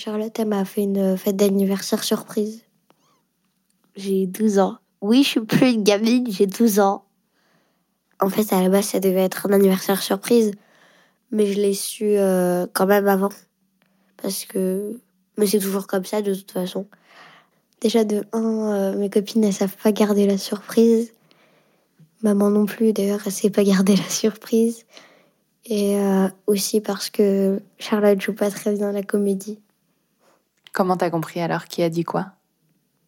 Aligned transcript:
Charlotte, 0.00 0.38
elle 0.38 0.48
m'a 0.48 0.64
fait 0.64 0.84
une 0.84 1.18
fête 1.18 1.36
d'anniversaire 1.36 2.02
surprise. 2.02 2.62
J'ai 3.96 4.26
12 4.26 4.58
ans. 4.58 4.78
Oui, 5.02 5.22
je 5.22 5.28
suis 5.28 5.40
plus 5.40 5.72
une 5.72 5.84
gamine, 5.84 6.26
j'ai 6.30 6.46
12 6.46 6.80
ans. 6.80 7.04
En 8.18 8.30
fait, 8.30 8.50
à 8.54 8.62
la 8.62 8.70
base, 8.70 8.86
ça 8.86 8.98
devait 8.98 9.20
être 9.20 9.46
un 9.46 9.52
anniversaire 9.52 10.02
surprise, 10.02 10.52
mais 11.30 11.44
je 11.52 11.60
l'ai 11.60 11.74
su 11.74 12.16
euh, 12.16 12.66
quand 12.72 12.86
même 12.86 13.08
avant. 13.08 13.28
Parce 14.22 14.46
que. 14.46 14.98
Mais 15.36 15.46
c'est 15.46 15.58
toujours 15.58 15.86
comme 15.86 16.06
ça, 16.06 16.22
de 16.22 16.34
toute 16.34 16.50
façon. 16.50 16.86
Déjà, 17.82 18.04
de 18.04 18.24
1, 18.32 18.38
euh, 18.42 18.96
mes 18.96 19.10
copines, 19.10 19.44
elles 19.44 19.52
savent 19.52 19.76
pas 19.82 19.92
garder 19.92 20.26
la 20.26 20.38
surprise. 20.38 21.12
Maman 22.22 22.48
non 22.48 22.64
plus, 22.64 22.94
d'ailleurs, 22.94 23.20
elle 23.26 23.32
sait 23.32 23.50
pas 23.50 23.64
garder 23.64 23.96
la 23.96 24.08
surprise. 24.08 24.86
Et 25.66 25.98
euh, 25.98 26.26
aussi 26.46 26.80
parce 26.80 27.10
que 27.10 27.60
Charlotte 27.78 28.18
joue 28.18 28.32
pas 28.32 28.50
très 28.50 28.72
bien 28.72 28.92
la 28.92 29.02
comédie. 29.02 29.58
Comment 30.72 30.96
t'as 30.96 31.10
compris 31.10 31.40
alors 31.40 31.64
Qui 31.64 31.82
a 31.82 31.88
dit 31.88 32.04
quoi? 32.04 32.26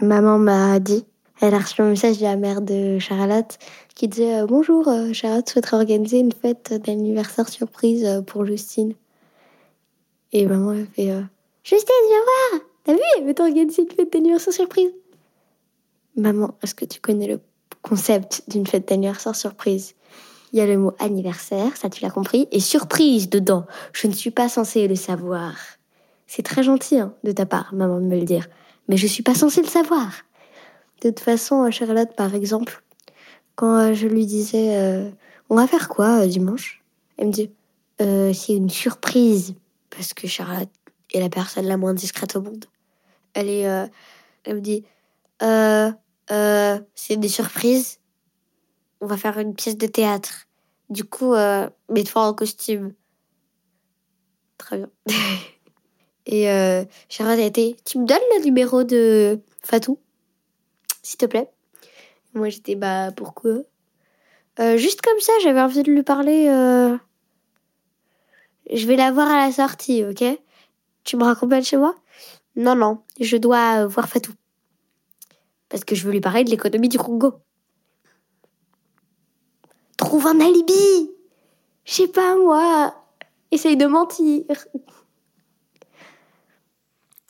Maman 0.00 0.38
m'a 0.38 0.78
dit. 0.80 1.04
Elle 1.40 1.54
a 1.54 1.58
reçu 1.58 1.82
un 1.82 1.90
message 1.90 2.18
de 2.18 2.24
la 2.24 2.36
mère 2.36 2.62
de 2.62 2.98
Charlotte 2.98 3.58
qui 3.94 4.08
disait 4.08 4.40
euh, 4.40 4.46
Bonjour, 4.46 4.86
euh, 4.88 5.12
Charlotte 5.12 5.48
souhaiterait 5.48 5.76
organiser 5.76 6.18
une 6.18 6.32
fête 6.32 6.72
d'anniversaire 6.84 7.48
surprise 7.48 8.04
euh, 8.04 8.22
pour 8.22 8.46
Justine. 8.46 8.94
Et 10.32 10.46
maman 10.46 10.70
a 10.70 10.84
fait 10.94 11.12
Justine, 11.62 11.94
viens 12.08 12.18
voir 12.18 12.62
T'as 12.84 12.92
vu, 12.92 13.00
elle 13.16 13.24
veut 13.24 13.34
t'organiser 13.34 13.82
une 13.82 13.90
fête 13.90 14.12
d'anniversaire 14.12 14.52
surprise. 14.52 14.90
Maman, 16.16 16.54
est-ce 16.62 16.74
que 16.74 16.84
tu 16.84 17.00
connais 17.00 17.26
le 17.26 17.40
concept 17.82 18.44
d'une 18.48 18.66
fête 18.66 18.88
d'anniversaire 18.88 19.34
surprise? 19.34 19.94
Il 20.52 20.58
y 20.58 20.60
a 20.60 20.66
le 20.66 20.78
mot 20.78 20.92
anniversaire, 20.98 21.76
ça 21.76 21.88
tu 21.90 22.04
l'as 22.04 22.10
compris, 22.10 22.46
et 22.52 22.60
surprise 22.60 23.28
dedans. 23.28 23.66
Je 23.92 24.06
ne 24.06 24.12
suis 24.12 24.30
pas 24.30 24.48
censée 24.48 24.86
le 24.86 24.94
savoir. 24.94 25.54
C'est 26.26 26.42
très 26.42 26.62
gentil 26.62 26.98
hein, 26.98 27.14
de 27.24 27.32
ta 27.32 27.46
part, 27.46 27.74
maman, 27.74 28.00
de 28.00 28.06
me 28.06 28.16
le 28.16 28.24
dire. 28.24 28.48
Mais 28.88 28.96
je 28.96 29.06
suis 29.06 29.22
pas 29.22 29.34
censée 29.34 29.62
le 29.62 29.68
savoir. 29.68 30.10
De 31.02 31.10
toute 31.10 31.20
façon, 31.20 31.64
euh, 31.64 31.70
Charlotte, 31.70 32.14
par 32.16 32.34
exemple, 32.34 32.82
quand 33.56 33.76
euh, 33.76 33.94
je 33.94 34.06
lui 34.06 34.26
disais 34.26 34.76
euh, 34.76 35.10
On 35.50 35.56
va 35.56 35.66
faire 35.66 35.88
quoi 35.88 36.26
dimanche? 36.26 36.82
Elle 37.18 37.28
me 37.28 37.32
dit 37.32 37.50
C'est 37.98 38.54
une 38.54 38.70
surprise. 38.70 39.54
Parce 39.90 40.14
que 40.14 40.26
Charlotte 40.26 40.70
est 41.12 41.20
la 41.20 41.28
personne 41.28 41.66
la 41.66 41.76
moins 41.76 41.94
discrète 41.94 42.34
au 42.36 42.42
monde. 42.42 42.64
Elle 43.34 43.48
est. 43.48 43.88
elle 44.44 44.56
me 44.56 44.60
dit. 44.60 44.84
C'est 45.40 47.16
des 47.16 47.28
surprises. 47.28 48.00
On 49.00 49.06
va 49.06 49.16
faire 49.16 49.38
une 49.38 49.54
pièce 49.54 49.76
de 49.76 49.86
théâtre. 49.86 50.48
Du 50.90 51.04
coup, 51.04 51.34
mets-toi 51.90 52.26
en 52.26 52.34
costume. 52.34 52.94
Très 54.58 54.78
bien. 54.78 54.90
Et 56.26 56.50
euh, 56.50 56.84
été 57.38 57.76
Tu 57.84 57.98
me 57.98 58.06
donnes 58.06 58.18
le 58.38 58.44
numéro 58.44 58.84
de 58.84 59.40
Fatou? 59.62 59.98
S'il 61.02 61.18
te 61.18 61.26
plaît. 61.26 61.50
Moi 62.34 62.48
j'étais 62.48 62.74
Bah 62.74 63.10
pourquoi? 63.12 63.58
Euh, 64.60 64.76
Juste 64.76 65.02
comme 65.02 65.18
ça, 65.20 65.32
j'avais 65.42 65.60
envie 65.60 65.82
de 65.82 65.90
lui 65.92 66.02
parler. 66.02 66.48
euh, 66.48 66.96
Je 68.72 68.86
vais 68.86 68.96
la 68.96 69.10
voir 69.12 69.28
à 69.28 69.46
la 69.46 69.52
sortie, 69.52 70.04
ok? 70.04 70.24
Tu 71.04 71.16
me 71.16 71.24
raccompagnes 71.24 71.64
chez 71.64 71.76
moi? 71.76 71.94
Non, 72.56 72.74
non, 72.76 73.02
je 73.20 73.36
dois 73.36 73.82
euh, 73.82 73.86
voir 73.86 74.08
Fatou. 74.08 74.32
Parce 75.68 75.84
que 75.84 75.94
je 75.94 76.04
veux 76.04 76.12
lui 76.12 76.20
parler 76.20 76.44
de 76.44 76.50
l'économie 76.50 76.88
du 76.88 76.98
Congo. 76.98 77.34
Trouve 79.96 80.26
un 80.26 80.40
alibi! 80.40 81.10
Je 81.84 81.92
sais 81.92 82.08
pas 82.08 82.36
moi. 82.36 82.94
Essaye 83.50 83.76
de 83.76 83.86
mentir 83.86 84.44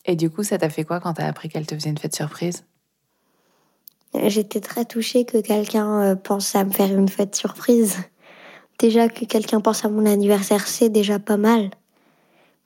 Et 0.04 0.16
du 0.16 0.30
coup, 0.30 0.42
ça 0.42 0.58
t'a 0.58 0.68
fait 0.68 0.84
quoi 0.84 1.00
quand 1.00 1.14
t'as 1.14 1.26
appris 1.26 1.48
qu'elle 1.48 1.66
te 1.66 1.74
faisait 1.74 1.90
une 1.90 1.98
fête 1.98 2.14
surprise? 2.14 2.64
J'étais 4.26 4.60
très 4.60 4.84
touchée 4.84 5.24
que 5.24 5.38
quelqu'un 5.38 6.02
euh, 6.02 6.14
pense 6.14 6.54
à 6.54 6.64
me 6.64 6.70
faire 6.70 6.92
une 6.92 7.08
fête 7.08 7.34
surprise. 7.34 7.96
Déjà 8.78 9.08
que 9.08 9.24
quelqu'un 9.24 9.60
pense 9.60 9.84
à 9.84 9.88
mon 9.88 10.06
anniversaire, 10.06 10.66
c'est 10.66 10.88
déjà 10.88 11.18
pas 11.18 11.36
mal. 11.36 11.70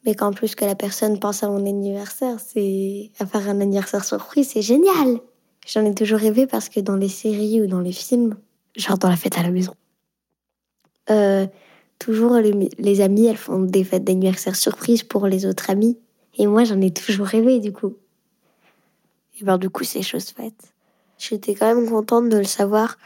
Mais 0.04 0.14
qu'en 0.14 0.32
plus 0.32 0.54
que 0.54 0.64
la 0.64 0.74
personne 0.74 1.18
pense 1.18 1.42
à 1.42 1.48
mon 1.48 1.66
anniversaire, 1.66 2.38
c'est 2.38 3.10
à 3.18 3.26
faire 3.26 3.48
un 3.48 3.60
anniversaire 3.60 4.04
surprise, 4.04 4.50
c'est 4.52 4.62
génial. 4.62 5.20
J'en 5.66 5.84
ai 5.84 5.94
toujours 5.94 6.18
rêvé 6.18 6.46
parce 6.46 6.68
que 6.68 6.80
dans 6.80 6.96
les 6.96 7.08
séries 7.08 7.60
ou 7.60 7.66
dans 7.66 7.80
les 7.80 7.92
films, 7.92 8.36
genre 8.76 8.98
dans 8.98 9.08
la 9.08 9.16
fête 9.16 9.38
à 9.38 9.42
la 9.42 9.50
maison, 9.50 9.74
euh, 11.10 11.46
toujours 11.98 12.36
les, 12.36 12.70
les 12.78 13.00
amis, 13.00 13.26
elles 13.26 13.36
font 13.36 13.60
des 13.60 13.84
fêtes 13.84 14.04
d'anniversaire 14.04 14.56
surprise 14.56 15.02
pour 15.02 15.26
les 15.26 15.46
autres 15.46 15.70
amis. 15.70 15.98
Et 16.38 16.46
moi, 16.46 16.64
j'en 16.64 16.80
ai 16.80 16.92
toujours 16.92 17.26
rêvé 17.26 17.60
du 17.60 17.72
coup. 17.72 17.96
Et 19.40 19.44
ben 19.44 19.58
du 19.58 19.68
coup, 19.70 19.84
c'est 19.84 20.02
chose 20.02 20.30
faite. 20.30 20.72
J'étais 21.18 21.54
quand 21.54 21.74
même 21.74 21.88
contente 21.88 22.28
de 22.28 22.38
le 22.38 22.44
savoir 22.44 22.96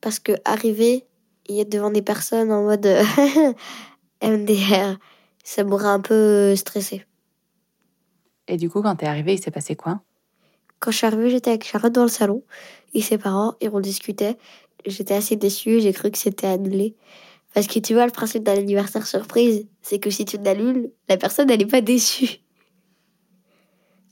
parce 0.00 0.18
que 0.18 0.32
arriver 0.44 1.06
et 1.46 1.60
être 1.60 1.68
devant 1.68 1.90
des 1.90 2.02
personnes 2.02 2.52
en 2.52 2.64
mode 2.64 2.86
euh, 2.86 3.04
MDR, 4.22 4.98
ça 5.44 5.64
m'aurait 5.64 5.86
un 5.86 6.00
peu 6.00 6.54
stressé. 6.56 7.04
Et 8.48 8.56
du 8.56 8.68
coup, 8.68 8.82
quand 8.82 8.96
t'es 8.96 9.06
arrivée, 9.06 9.34
il 9.34 9.42
s'est 9.42 9.50
passé 9.50 9.76
quoi? 9.76 10.00
Quand 10.80 10.90
je 10.90 10.96
suis 10.96 11.06
arrivée, 11.06 11.30
j'étais 11.30 11.50
avec 11.50 11.64
Charlotte 11.64 11.92
dans 11.92 12.02
le 12.02 12.08
salon 12.08 12.42
et 12.94 13.00
ses 13.00 13.18
parents 13.18 13.54
et 13.60 13.68
on 13.68 13.78
discutait. 13.78 14.36
J'étais 14.84 15.14
assez 15.14 15.36
déçue, 15.36 15.80
j'ai 15.80 15.92
cru 15.92 16.10
que 16.10 16.18
c'était 16.18 16.48
annulé. 16.48 16.96
Parce 17.54 17.68
que 17.68 17.78
tu 17.78 17.94
vois, 17.94 18.06
le 18.06 18.12
principe 18.12 18.42
d'un 18.42 18.58
anniversaire 18.58 19.06
surprise, 19.06 19.66
c'est 19.82 20.00
que 20.00 20.10
si 20.10 20.24
tu 20.24 20.38
l'annules, 20.38 20.90
la 21.08 21.16
personne, 21.16 21.50
elle 21.50 21.58
n'est 21.58 21.66
pas 21.66 21.80
déçue. 21.80 22.41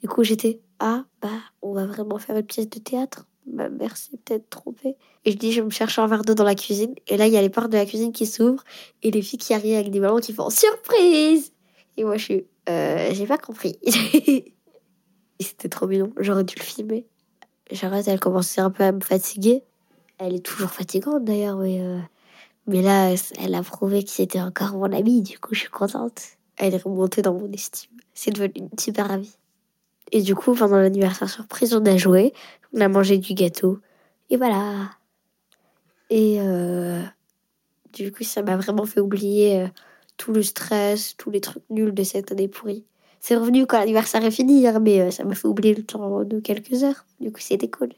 Du 0.00 0.08
coup, 0.08 0.24
j'étais, 0.24 0.60
ah, 0.78 1.04
bah, 1.20 1.28
on 1.62 1.72
va 1.72 1.86
vraiment 1.86 2.18
faire 2.18 2.36
une 2.36 2.46
pièce 2.46 2.68
de 2.68 2.78
théâtre. 2.78 3.26
Bah, 3.46 3.68
merci, 3.68 4.16
peut-être 4.24 4.48
trompé. 4.48 4.96
Et 5.24 5.32
je 5.32 5.36
dis, 5.36 5.52
je 5.52 5.60
me 5.60 5.70
chercher 5.70 6.00
un 6.00 6.06
verre 6.06 6.22
d'eau 6.22 6.34
dans 6.34 6.44
la 6.44 6.54
cuisine. 6.54 6.94
Et 7.08 7.16
là, 7.16 7.26
il 7.26 7.32
y 7.32 7.36
a 7.36 7.42
les 7.42 7.50
portes 7.50 7.70
de 7.70 7.76
la 7.76 7.86
cuisine 7.86 8.12
qui 8.12 8.26
s'ouvrent 8.26 8.64
et 9.02 9.10
les 9.10 9.22
filles 9.22 9.38
qui 9.38 9.54
arrivent 9.54 9.76
avec 9.76 9.90
des 9.90 10.00
ballons 10.00 10.20
qui 10.20 10.32
font 10.32 10.50
surprise. 10.50 11.52
Et 11.96 12.04
moi, 12.04 12.16
je 12.16 12.24
suis, 12.24 12.46
euh, 12.68 13.10
j'ai 13.12 13.26
pas 13.26 13.38
compris. 13.38 13.78
C'était 15.40 15.68
trop 15.68 15.86
mignon. 15.86 16.12
J'aurais 16.18 16.44
dû 16.44 16.54
le 16.56 16.62
filmer. 16.62 17.06
Charlotte, 17.72 18.06
elle 18.08 18.20
commençait 18.20 18.60
un 18.60 18.70
peu 18.70 18.84
à 18.84 18.92
me 18.92 19.00
fatiguer. 19.00 19.62
Elle 20.18 20.34
est 20.34 20.44
toujours 20.44 20.70
fatigante 20.70 21.24
d'ailleurs, 21.24 21.56
mais, 21.56 21.80
euh, 21.80 21.98
mais 22.66 22.82
là, 22.82 23.14
elle 23.38 23.54
a 23.54 23.62
prouvé 23.62 24.04
que 24.04 24.10
c'était 24.10 24.40
encore 24.40 24.72
mon 24.72 24.92
amie. 24.92 25.22
Du 25.22 25.38
coup, 25.38 25.54
je 25.54 25.60
suis 25.60 25.70
contente. 25.70 26.22
Elle 26.56 26.74
est 26.74 26.82
remontée 26.82 27.22
dans 27.22 27.32
mon 27.32 27.50
estime. 27.52 27.90
C'est 28.12 28.30
devenu 28.32 28.52
une 28.56 28.78
super 28.78 29.10
amie. 29.10 29.34
Et 30.12 30.22
du 30.22 30.34
coup, 30.34 30.54
pendant 30.54 30.78
l'anniversaire 30.78 31.28
surprise, 31.28 31.74
on 31.74 31.84
a 31.86 31.96
joué, 31.96 32.32
on 32.72 32.80
a 32.80 32.88
mangé 32.88 33.18
du 33.18 33.34
gâteau. 33.34 33.80
Et 34.28 34.36
voilà. 34.36 34.90
Et 36.10 36.38
euh, 36.40 37.02
du 37.92 38.10
coup, 38.12 38.24
ça 38.24 38.42
m'a 38.42 38.56
vraiment 38.56 38.86
fait 38.86 39.00
oublier 39.00 39.60
euh, 39.60 39.68
tout 40.16 40.32
le 40.32 40.42
stress, 40.42 41.16
tous 41.16 41.30
les 41.30 41.40
trucs 41.40 41.62
nuls 41.70 41.94
de 41.94 42.02
cette 42.02 42.32
année 42.32 42.48
pourrie. 42.48 42.84
C'est 43.20 43.36
revenu 43.36 43.66
quand 43.66 43.78
l'anniversaire 43.78 44.24
est 44.24 44.30
fini, 44.30 44.66
hein, 44.66 44.80
mais 44.80 45.00
euh, 45.00 45.10
ça 45.10 45.24
m'a 45.24 45.34
fait 45.34 45.48
oublier 45.48 45.74
le 45.74 45.84
temps 45.84 46.24
de 46.24 46.40
quelques 46.40 46.82
heures. 46.82 47.04
Du 47.20 47.30
coup, 47.30 47.40
c'était 47.40 47.70
cool. 47.70 47.90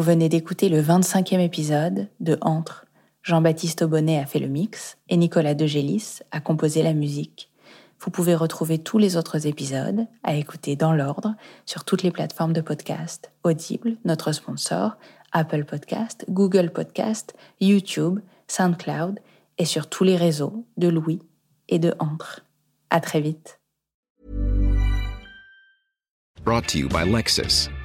Vous 0.00 0.06
venez 0.06 0.30
d'écouter 0.30 0.70
le 0.70 0.80
25e 0.80 1.40
épisode 1.40 2.08
de 2.20 2.38
Entre. 2.40 2.86
Jean-Baptiste 3.20 3.82
Aubonnet 3.82 4.18
a 4.18 4.24
fait 4.24 4.38
le 4.38 4.48
mix 4.48 4.96
et 5.10 5.18
Nicolas 5.18 5.52
Degélis 5.52 6.20
a 6.30 6.40
composé 6.40 6.82
la 6.82 6.94
musique. 6.94 7.50
Vous 8.00 8.10
pouvez 8.10 8.34
retrouver 8.34 8.78
tous 8.78 8.96
les 8.96 9.18
autres 9.18 9.46
épisodes 9.46 10.06
à 10.22 10.36
écouter 10.36 10.74
dans 10.74 10.94
l'ordre 10.94 11.34
sur 11.66 11.84
toutes 11.84 12.02
les 12.02 12.10
plateformes 12.10 12.54
de 12.54 12.62
podcast, 12.62 13.30
Audible, 13.44 13.98
notre 14.06 14.32
sponsor, 14.32 14.96
Apple 15.32 15.66
Podcast, 15.66 16.24
Google 16.30 16.70
Podcast, 16.70 17.34
YouTube, 17.60 18.20
SoundCloud 18.48 19.20
et 19.58 19.66
sur 19.66 19.86
tous 19.90 20.04
les 20.04 20.16
réseaux 20.16 20.64
de 20.78 20.88
Louis 20.88 21.20
et 21.68 21.78
de 21.78 21.94
Entre. 21.98 22.46
À 22.88 23.00
très 23.00 23.20
vite. 23.20 23.60
Brought 26.42 26.66
to 26.68 26.78
you 26.78 26.88
by 26.88 27.04
Lexus. 27.04 27.68